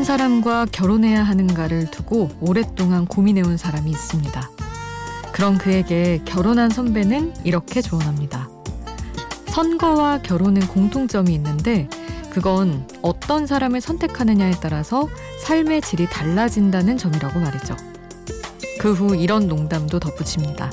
[0.00, 4.50] 어떤 사람과 결혼해야 하는가를 두고 오랫동안 고민해온 사람이 있습니다.
[5.30, 8.48] 그런 그에게 결혼한 선배는 이렇게 조언합니다.
[9.48, 11.86] 선거와 결혼은 공통점이 있는데
[12.30, 15.06] 그건 어떤 사람을 선택하느냐에 따라서
[15.42, 17.76] 삶의 질이 달라진다는 점이라고 말이죠.
[18.78, 20.72] 그 후 이런 농담도 덧붙입니다.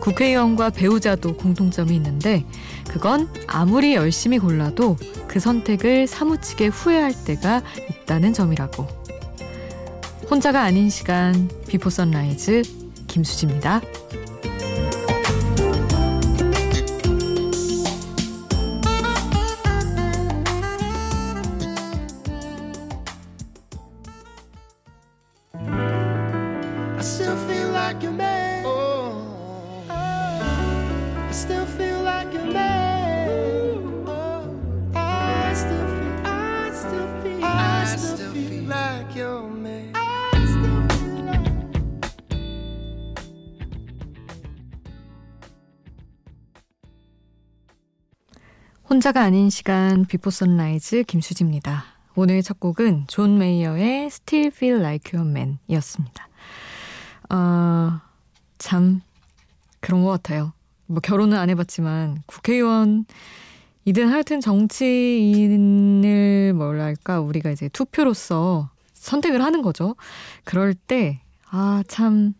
[0.00, 2.46] 국회의원과 배우자도 공통점이 있는데
[2.88, 4.96] 그건 아무리 열심히 골라도
[5.28, 8.86] 그 선택을 사무치게 후회할 때가 있다는 점이라고.
[10.30, 12.62] 혼자가 아닌 시간 비포 선라이즈
[13.06, 13.80] 김수지입니다.
[48.88, 51.84] 혼자가 아닌 시간 Before Sunrise 김수지입니다.
[52.14, 56.28] 오늘 첫 곡은 존 메이어의 Still Feel Like Your Man이었습니다.
[57.30, 58.02] 아,
[58.58, 59.00] 참
[59.80, 60.52] 그런 것 같아요.
[60.86, 63.06] 뭐 결혼은 안 해봤지만 국회의원
[63.84, 65.64] 이든 하여튼 정치인을
[66.54, 69.96] 뭐랄까 우리가 이제 투표로서 선택을 하는 거죠.
[70.44, 72.34] 그럴 때 아 참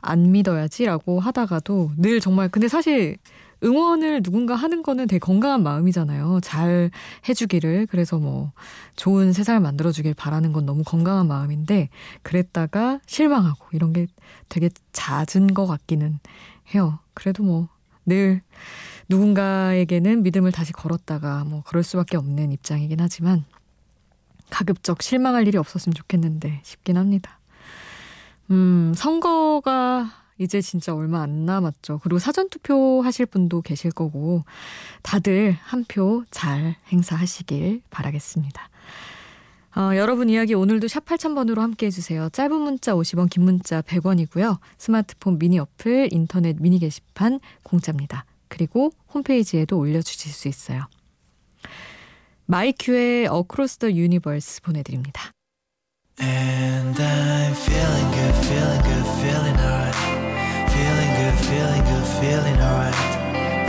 [0.00, 3.16] 안 믿어야지라고 하다가도 늘 정말 근데 사실
[3.64, 6.40] 응원을 누군가 하는 거는 되게 건강한 마음이잖아요.
[6.42, 6.90] 잘
[7.28, 7.86] 해주기를.
[7.86, 8.52] 그래서 뭐
[8.96, 11.88] 좋은 세상을 만들어주길 바라는 건 너무 건강한 마음인데
[12.22, 14.06] 그랬다가 실망하고 이런 게
[14.48, 16.18] 되게 잦은 것 같기는
[16.74, 16.98] 해요.
[17.14, 17.74] 그래도 뭐
[18.06, 18.42] 늘
[19.08, 23.44] 누군가에게는 믿음을 다시 걸었다가 뭐 그럴 수밖에 없는 입장이긴 하지만
[24.50, 27.38] 가급적 실망할 일이 없었으면 좋겠는데 싶긴 합니다.
[28.50, 32.00] 음, 선거가 이제 진짜 얼마 안 남았죠.
[32.02, 34.44] 그리고 사전 투표 하실 분도 계실 거고,
[35.02, 38.68] 다들 한 표 잘 행사하시길 바라겠습니다.
[39.76, 42.28] 어, 여러분 이야기 오늘도 샵 8000번으로 함께 해주세요.
[42.30, 44.58] 짧은 문자 50원, 긴 문자 100원이고요.
[44.78, 48.24] 스마트폰 미니 어플, 인터넷 미니 게시판 공짜입니다.
[48.48, 50.86] 그리고 홈페이지에도 올려주실 수 있어요.
[52.46, 55.30] 마이큐의 Across the Universe 보내드립니다.
[56.20, 60.03] And I'm feeling good, feeling good, feeling alright.
[61.34, 62.94] Good, feeling good, feeling alright.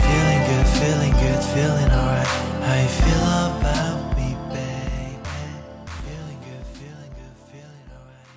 [0.06, 2.26] Feeling good, feeling good, feeling alright.
[2.62, 5.18] How you feel about me, baby?
[6.06, 8.28] Feeling good, feeling good, feeling alright.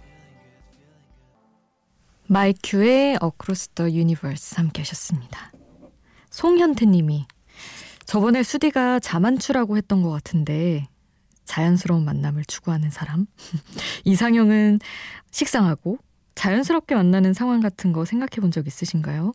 [0.00, 2.32] Feeling good, feeling good.
[2.32, 5.52] 마이큐의 Across the Universe 함께 하셨습니다.
[6.30, 7.26] 송현태 님이
[8.06, 10.86] 저번에 수디가 자만추라고 했던 것 같은데
[11.44, 13.26] 자연스러운 만남을 추구하는 사람.
[14.04, 14.78] 이상형은
[15.30, 15.98] 식상하고
[16.34, 19.32] 자연스럽게 만나는 상황 같은 거 생각해 본 적 있으신가요?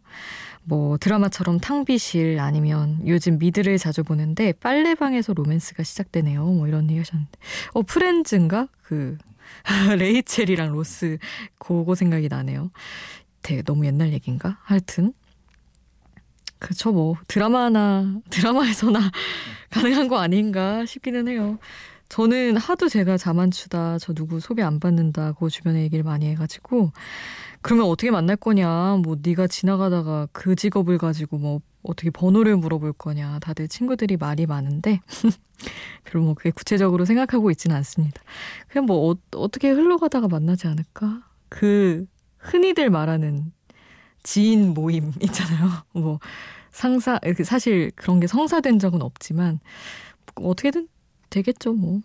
[0.64, 6.44] 뭐 드라마처럼 탕비실 아니면 요즘 미드를 자주 보는데 빨래방에서 로맨스가 시작되네요.
[6.46, 7.32] 뭐 이런 얘기 하셨는데.
[7.74, 8.68] 어, Friends인가?
[8.84, 9.18] 그
[9.98, 11.18] 레이첼이랑 로스
[11.58, 12.72] 그거 생각이 나네요.
[13.42, 14.58] 되게 너무 옛날 얘기인가?
[14.64, 15.14] 하여튼
[16.60, 19.00] 그쵸 뭐 드라마나 드라마에서나
[19.72, 21.58] 가능한 거 아닌가 싶기는 해요.
[22.10, 26.92] 저는 하도 제가 자만추다, 저 누구 소개 안 받는다고 주변에 얘기를 많이 해가지고
[27.62, 33.40] 그러면 어떻게 만날 거냐, 뭐 네가 지나가다가 그 직업을 가지고 뭐 어떻게 번호를 물어볼 거냐,
[33.40, 35.02] 다들 친구들이 말이 많은데
[36.04, 38.22] 별로 뭐 그게 구체적으로 생각하고 있지는 않습니다.
[38.68, 41.22] 그냥 뭐 어, 어떻게 흘러가다가 만나지 않을까?
[41.48, 42.06] 그
[42.40, 43.52] 흔히들 말하는
[44.24, 45.70] 지인 모임 있잖아요.
[45.94, 46.20] 뭐
[46.72, 49.60] 상사 사실 그런 게 성사된 적은 없지만
[50.36, 50.88] 어떻게든
[51.30, 52.02] 되겠죠, 뭐.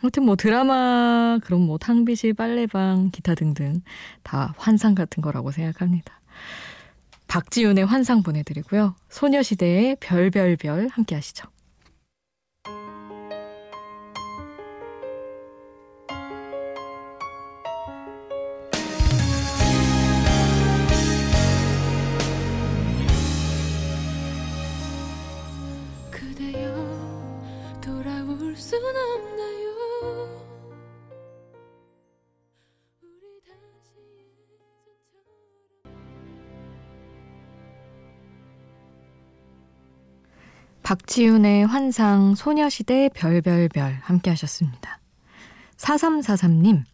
[0.00, 3.80] 아무튼 뭐 드라마, 그럼 뭐 탕비실, 빨래방, 기타 등등
[4.22, 6.20] 다 환상 같은 거라고 생각합니다.
[7.28, 8.94] 박지윤의 환상 보내드리고요.
[9.08, 11.48] 소녀시대의 별별별 함께 하시죠.
[40.86, 45.00] 박지윤의 환상, 소녀시대 별별별 함께 하셨습니다.
[45.78, 46.84] 4343님,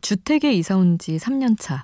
[0.00, 1.82] 주택에 이사 온 지 3년 차.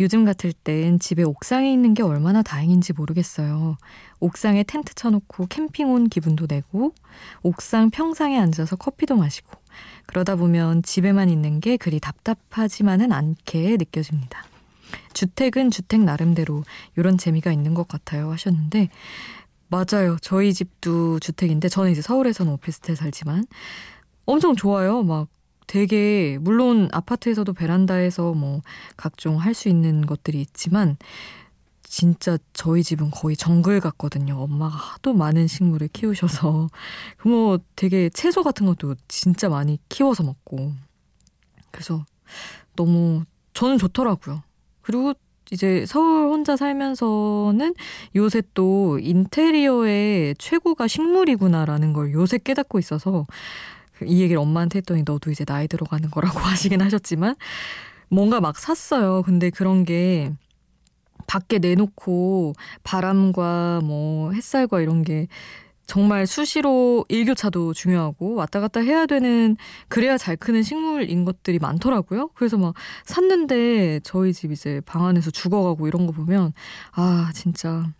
[0.00, 3.76] 요즘 같을 땐 집에 옥상에 있는 게 얼마나 다행인지 모르겠어요.
[4.20, 6.94] 옥상에 텐트 쳐놓고 캠핑 온 기분도 내고,
[7.42, 9.60] 옥상 평상에 앉아서 커피도 마시고,
[10.06, 14.42] 그러다 보면 집에만 있는 게 그리 답답하지만은 않게 느껴집니다.
[15.12, 16.64] 주택은 주택 나름대로
[16.96, 18.88] 이런 재미가 있는 것 같아요 하셨는데,
[19.68, 20.16] 맞아요.
[20.22, 23.44] 저희 집도 주택인데, 저는 이제 서울에서는 오피스텔 살지만,
[24.26, 25.02] 엄청 좋아요.
[25.02, 25.28] 막
[25.66, 28.62] 되게 물론 아파트에서도 베란다에서 뭐
[28.96, 30.96] 각종 할 수 있는 것들이 있지만
[31.82, 34.36] 진짜 저희 집은 거의 정글 같거든요.
[34.42, 36.68] 엄마가 하도 많은 식물을 키우셔서
[37.24, 40.72] 뭐 되게 채소 같은 것도 진짜 많이 키워서 먹고
[41.70, 42.04] 그래서
[42.76, 43.24] 너무
[43.54, 44.42] 저는 좋더라고요.
[44.82, 45.14] 그리고
[45.50, 47.74] 이제 서울 혼자 살면서는
[48.16, 53.26] 요새 또 인테리어의 최고가 식물이구나라는 걸 요새 깨닫고 있어서
[54.04, 57.34] 이 얘기를 엄마한테 했더니 너도 이제 나이 들어가는 거라고 하시긴 하셨지만
[58.08, 59.22] 뭔가 막 샀어요.
[59.22, 60.32] 근데 그런 게
[61.26, 62.54] 밖에 내놓고
[62.84, 65.28] 바람과 뭐 햇살과 이런 게
[65.88, 69.56] 정말 수시로 일교차도 중요하고 왔다 갔다 해야 되는
[69.88, 72.28] 그래야 잘 크는 식물인 것들이 많더라고요.
[72.34, 72.74] 그래서 막
[73.06, 76.52] 샀는데 저희 집 이제 방 안에서 죽어가고 이런 거 보면
[76.92, 77.90] 아 진짜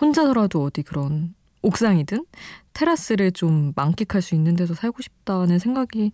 [0.00, 1.32] 혼자서라도 어디 그런
[1.62, 2.26] 옥상이든
[2.72, 6.10] 테라스를 좀 만끽할 수 있는 데서 살고 싶다는 생각이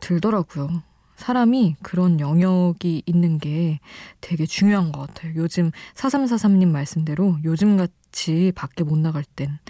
[0.00, 0.82] 들더라고요.
[1.14, 3.78] 사람이 그런 영역이 있는 게
[4.20, 5.32] 되게 중요한 것 같아요.
[5.36, 9.60] 요즘 4343님 말씀대로 요즘 같이 밖에 못 나갈 땐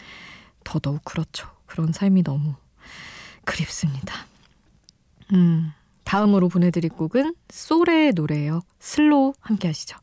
[0.67, 1.49] 더더욱 그렇죠.
[1.67, 2.55] 그런 삶이 너무
[3.45, 4.27] 그립습니다.
[5.33, 5.73] 음,
[6.05, 8.63] 다음으로 보내드릴 곡은 솔의 노래예요.
[8.81, 9.97] 슬로우 함께 하시죠.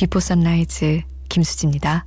[0.00, 2.06] Before Sunrise 김수지입니다.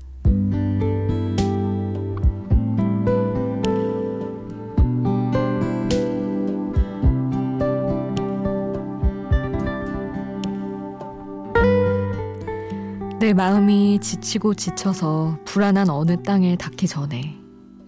[13.19, 17.37] 내 마음이 지치고 지쳐서 불안한 어느 땅에 닿기 전에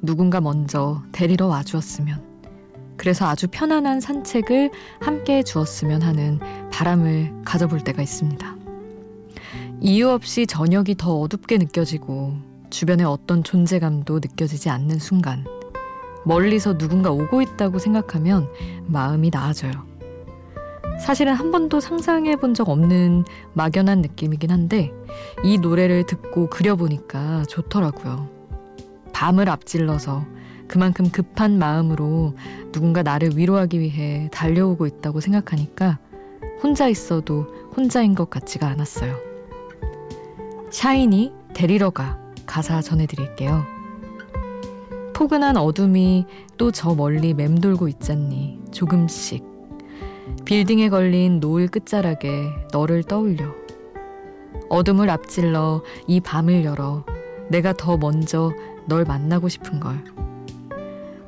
[0.03, 2.23] 누군가 먼저 데리러 와주었으면
[2.95, 4.69] 그래서 아주 편안한 산책을
[5.01, 6.39] 함께 해 주었으면 하는
[6.71, 8.54] 바람을 가져볼 때가 있습니다.
[9.81, 12.33] 이유 없이 저녁이 더 어둡게 느껴지고
[12.69, 15.45] 주변에 어떤 존재감도 느껴지지 않는 순간
[16.25, 18.47] 멀리서 누군가 오고 있다고 생각하면
[18.87, 19.73] 마음이 나아져요.
[20.99, 24.91] 사실은 한 번도 상상해 본 적 없는 막연한 느낌이긴 한데
[25.43, 28.29] 이 노래를 듣고 그려보니까 좋더라고요.
[29.13, 30.25] 밤을 앞질러서
[30.67, 32.35] 그만큼 급한 마음으로
[32.71, 35.99] 누군가 나를 위로하기 위해 달려오고 있다고 생각하니까
[36.63, 39.34] 혼자 있어도 혼자인 것 같지가 않았어요.
[40.75, 43.65] 샤이니 데리러 가 가사 전해드릴게요.
[45.13, 46.25] 포근한 어둠이
[46.57, 49.41] 또 저 멀리 맴돌고 있잖니 조금씩.
[50.43, 53.45] 빌딩에 걸린 노을 끝자락에 너를 떠올려.
[54.67, 57.05] 어둠을 앞질러 이 밤을 열어
[57.47, 58.51] 내가 더 먼저
[58.85, 60.03] 널 만나고 싶은 걸.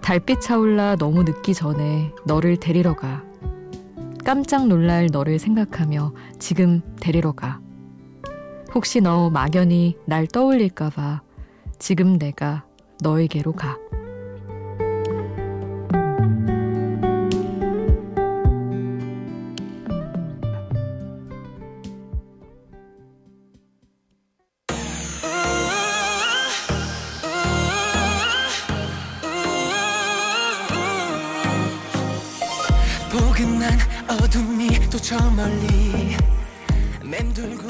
[0.01, 3.23] 달빛 차올라 너무 늦기 전에 너를 데리러 가.
[4.25, 7.61] 깜짝 놀랄 너를 생각하며 지금 데리러 가
[8.73, 11.21] 혹시 너 막연히 날 떠올릴까봐
[11.79, 12.65] 지금 내가
[13.01, 13.77] 너에게로 가.
[34.27, 36.15] 어둠이 또 저 멀리
[37.03, 37.67] 맴돌고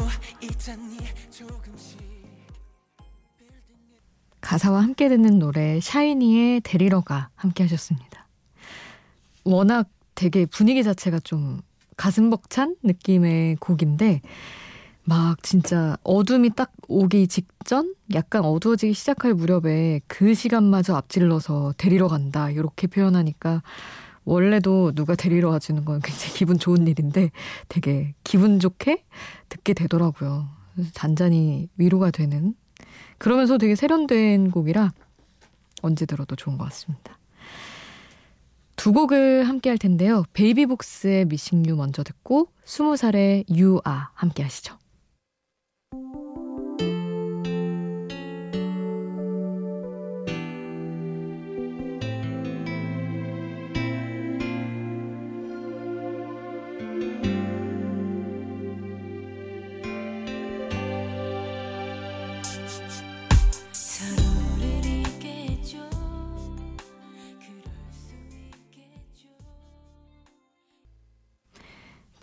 [4.41, 8.27] 가사와 함께 듣는 노래 샤이니의 데리러 가 함께 하셨습니다.
[9.43, 11.61] 워낙 되게 분위기 자체가 좀
[11.97, 14.21] 가슴 벅찬 느낌의 곡인데
[15.03, 22.49] 막 진짜 어둠이 딱 오기 직전 약간 어두워지기 시작할 무렵에 그 시간마저 앞질러서 데리러 간다
[22.51, 23.63] 이렇게 표현하니까
[24.27, 27.31] 원래도 누가 데리러 와주는 건 굉장히 기분 좋은 일인데
[27.69, 29.05] 되게 기분 좋게
[29.47, 30.49] 듣게 되더라고요.
[30.91, 32.53] 잔잔히 위로가 되는
[33.17, 34.91] 그러면서 되게 세련된 곡이라
[35.81, 37.17] 언제 들어도 좋은 것 같습니다.
[38.75, 40.25] 두 곡을 함께 할 텐데요.
[40.33, 44.77] 베이비복스의 미싱 유 먼저 듣고 스무 살의 유아 함께 하시죠.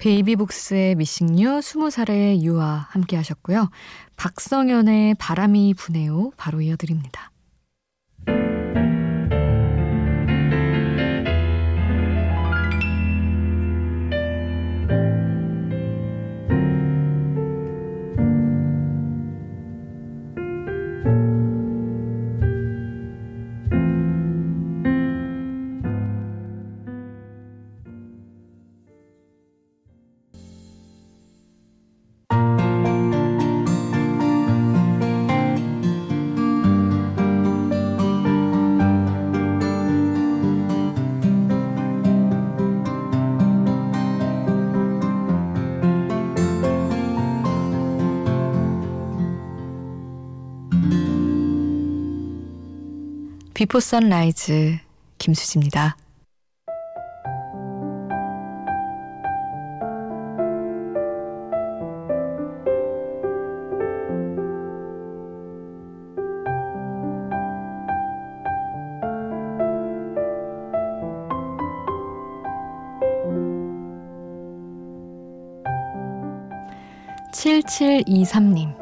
[0.05, 3.71] 베이비북스의 미싱유, 20살의 유아 함께 하셨고요.
[4.17, 6.31] 박성현의 바람이 부네요.
[6.37, 7.31] 바로 이어드립니다.
[53.65, 54.77] 비포 선라이즈
[55.17, 55.97] 김수지입니다.
[77.33, 78.75] 칠칠이삼님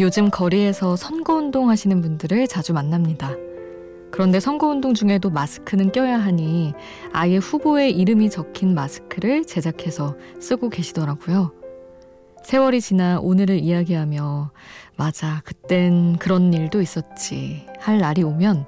[0.00, 3.45] 요즘 거리에서 선거운동 하시는 분들을 자주 만납니다.
[4.16, 6.72] 그런데 선거운동 중에도 마스크는 껴야 하니
[7.12, 11.52] 아예 후보의 이름이 적힌 마스크를 제작해서 쓰고 계시더라고요.
[12.42, 14.52] 세월이 지나 오늘을 이야기하며
[14.96, 18.66] 맞아, 그땐 그런 일도 있었지 할 날이 오면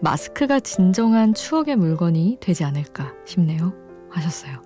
[0.00, 3.74] 마스크가 진정한 추억의 물건이 되지 않을까 싶네요.
[4.08, 4.62] 하셨어요.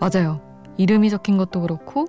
[0.00, 0.42] 맞아요.
[0.76, 2.06] 이름이 적힌 것도 그렇고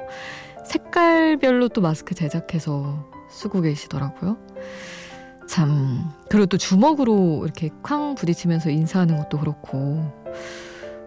[0.66, 4.38] 색깔별로 또 마스크 제작해서 쓰고 계시더라고요.
[5.52, 10.02] 참 그리고 또 주먹으로 이렇게 쾅 부딪히면서 인사하는 것도 그렇고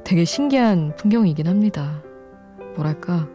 [0.04, 2.02] 되게 신기한 풍경이긴 합니다.
[2.76, 3.26] 뭐랄까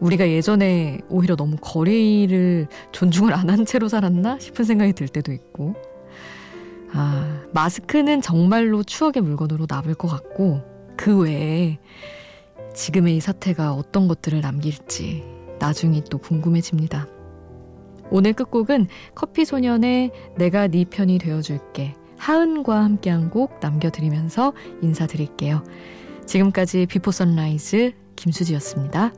[0.00, 5.76] 우리가 예전에 오히려 너무 거리를 존중을 안 한 채로 살았나 싶은 생각이 들 때도 있고
[6.92, 10.60] 아 마스크는 정말로 추억의 물건으로 남을 것 같고
[10.96, 11.78] 그 외에
[12.74, 15.22] 지금의 이 사태가 어떤 것들을 남길지
[15.60, 17.15] 나중이 또 궁금해집니다.
[18.10, 25.62] 오늘 끝곡은 커피소년의 내가 네 편이 되어줄게 하은과 함께한 곡 남겨드리면서 인사드릴게요.
[26.26, 29.12] 지금까지 Before Sunrise 김수지였습니다.